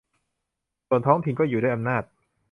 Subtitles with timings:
[0.87, 2.03] ส่วนท้องถิ่นก็อยู่ด้วยอำนาจ